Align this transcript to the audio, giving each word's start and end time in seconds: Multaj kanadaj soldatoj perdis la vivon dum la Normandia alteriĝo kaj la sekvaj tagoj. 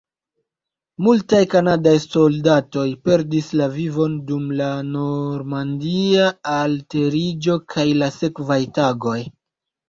Multaj 1.07 1.41
kanadaj 1.49 1.91
soldatoj 2.05 2.85
perdis 3.09 3.49
la 3.59 3.67
vivon 3.73 4.15
dum 4.31 4.47
la 4.63 4.69
Normandia 4.87 6.25
alteriĝo 6.55 7.59
kaj 7.77 7.87
la 8.01 8.11
sekvaj 8.17 8.59
tagoj. 8.81 9.21